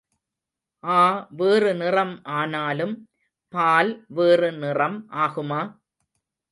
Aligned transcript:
ஆ 0.83 1.01
வேறு 1.31 1.71
நிறம் 1.75 2.15
ஆனாலும் 2.39 2.95
பால் 3.53 3.93
வேறு 4.09 4.51
நிறம் 4.57 4.99
ஆகுமா? 5.19 5.61